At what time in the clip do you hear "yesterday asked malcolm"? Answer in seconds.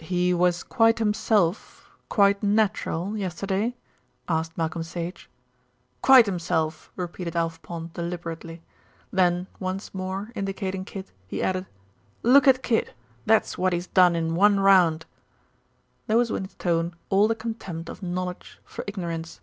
3.16-4.82